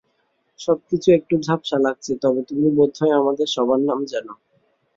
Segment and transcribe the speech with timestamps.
[0.59, 4.33] সবকিছু একটু ঝাপসা লাগছে, তবে তুমি বোধহয় আমাদের সবার নাম জানো।